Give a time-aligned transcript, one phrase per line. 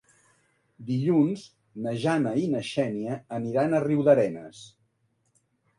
[0.87, 1.43] Dilluns
[1.85, 4.69] na Jana i na Xènia aniran a Riudarenes.